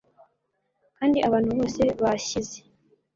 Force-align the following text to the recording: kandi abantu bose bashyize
kandi 0.97 1.17
abantu 1.27 1.49
bose 1.57 1.81
bashyize 2.01 2.57